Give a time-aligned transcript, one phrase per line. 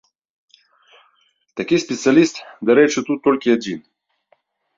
[1.61, 2.35] Такі спецыяліст,
[2.71, 3.79] дарэчы, тут толькі адзін.